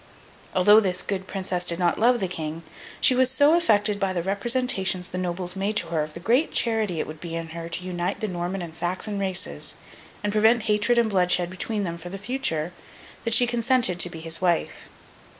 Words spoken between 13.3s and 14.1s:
she consented to